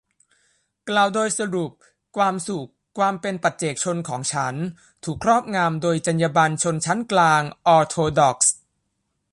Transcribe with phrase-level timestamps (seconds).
[0.89, 1.71] กล่าวโดยสรุป
[2.17, 4.55] ความสุขความเป็นปัจเจกชนของฉัน
[5.03, 8.55] ถูกครอบงำโดยจรรยาบรรณชนชั้นกลางออร์โธดอกซ์